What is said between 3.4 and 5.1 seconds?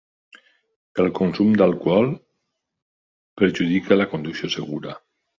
perjudica la conducció segura.